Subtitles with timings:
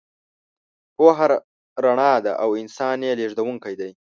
[0.95, 1.27] پوهه
[1.83, 3.91] رڼا ده او انسان یې لېږدونکی دی.